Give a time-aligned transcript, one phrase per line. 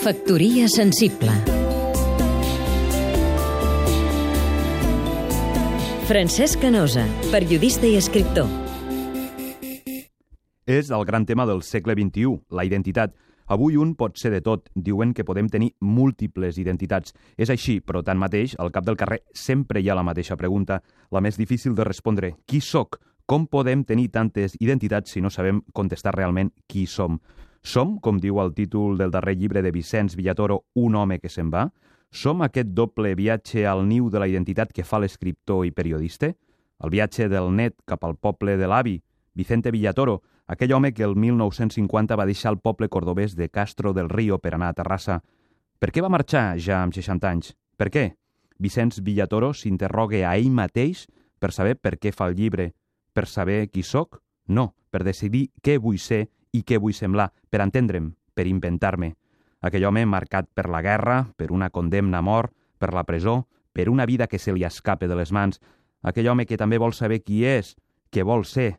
[0.00, 1.60] Factoria sensible
[6.10, 8.48] Francesc Canosa, periodista i escriptor.
[10.66, 13.14] És el gran tema del segle XXI, la identitat.
[13.46, 14.66] Avui un pot ser de tot.
[14.74, 17.14] Diuen que podem tenir múltiples identitats.
[17.38, 20.80] És així, però tanmateix, al cap del carrer sempre hi ha la mateixa pregunta,
[21.14, 22.32] la més difícil de respondre.
[22.42, 22.98] Qui sóc?
[23.30, 27.20] Com podem tenir tantes identitats si no sabem contestar realment qui som?
[27.62, 31.52] Som, com diu el títol del darrer llibre de Vicenç Villatoro, un home que se'n
[31.52, 31.68] va?
[32.10, 36.32] Som aquest doble viatge al niu de la identitat que fa l'escriptor i periodista?
[36.82, 38.96] El viatge del net cap al poble de l'avi,
[39.38, 40.18] Vicente Villatoro,
[40.50, 44.56] aquell home que el 1950 va deixar el poble cordobès de Castro del Río per
[44.56, 45.20] anar a Terrassa.
[45.78, 47.54] Per què va marxar ja amb 60 anys?
[47.78, 48.08] Per què?
[48.58, 51.06] Vicenç Villatoro s'interroga a ell mateix
[51.38, 52.72] per saber per què fa el llibre.
[53.12, 54.20] Per saber qui sóc?
[54.46, 59.14] No, per decidir què vull ser i què vull semblar, per entendre'm, per inventar-me.
[59.60, 63.90] Aquell home marcat per la guerra, per una condemna a mort, per la presó, per
[63.90, 65.60] una vida que se li escape de les mans.
[66.02, 67.74] Aquell home que també vol saber qui és,
[68.10, 68.78] què vol ser.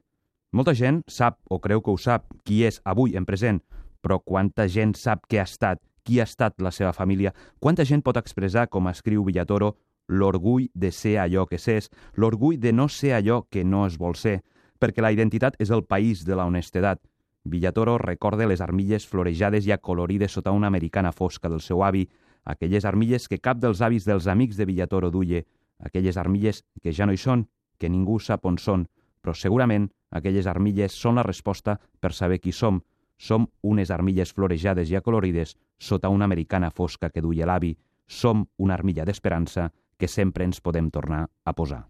[0.51, 3.61] Molta gent sap o creu que ho sap, qui és avui en present,
[4.01, 8.01] però quanta gent sap què ha estat, qui ha estat la seva família, quanta gent
[8.01, 9.75] pot expressar, com escriu Villatoro,
[10.11, 14.15] l'orgull de ser allò que s'és, l'orgull de no ser allò que no es vol
[14.19, 14.41] ser,
[14.79, 17.01] perquè la identitat és el país de la honestedat,
[17.43, 22.07] Villatoro recorda les armilles florejades i acolorides sota una americana fosca del seu avi,
[22.45, 25.41] aquelles armilles que cap dels avis dels amics de Villatoro duia,
[25.79, 27.47] aquelles armilles que ja no hi són,
[27.79, 28.85] que ningú sap on són,
[29.21, 32.81] però segurament aquelles armilles són la resposta per saber qui som.
[33.17, 37.75] Som unes armilles florejades i acolorides sota una americana fosca que duia l'avi.
[38.07, 41.85] Som una armilla d'esperança que sempre ens podem tornar a posar.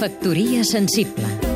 [0.00, 1.50] Factoria sensible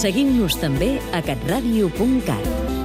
[0.00, 2.79] Seguim-nos també a catradio.cat.